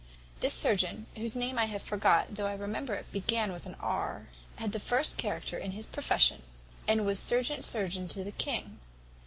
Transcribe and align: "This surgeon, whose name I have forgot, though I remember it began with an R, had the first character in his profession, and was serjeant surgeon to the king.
"This 0.39 0.55
surgeon, 0.55 1.05
whose 1.15 1.35
name 1.35 1.59
I 1.59 1.65
have 1.65 1.83
forgot, 1.83 2.33
though 2.33 2.47
I 2.47 2.55
remember 2.55 2.95
it 2.95 3.11
began 3.11 3.51
with 3.51 3.67
an 3.67 3.75
R, 3.79 4.29
had 4.55 4.71
the 4.71 4.79
first 4.79 5.15
character 5.15 5.59
in 5.59 5.73
his 5.73 5.85
profession, 5.85 6.41
and 6.87 7.05
was 7.05 7.19
serjeant 7.19 7.63
surgeon 7.63 8.07
to 8.07 8.23
the 8.23 8.31
king. 8.31 8.79